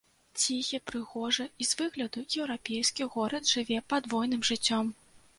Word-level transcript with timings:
Ціхі, 0.43 0.77
прыгожы 0.91 1.43
і 1.65 1.67
з 1.71 1.77
выгляду 1.81 2.23
еўрапейскі 2.39 3.07
горад 3.17 3.43
жыве 3.51 3.77
падвойным 3.93 4.41
жыццём. 4.49 4.89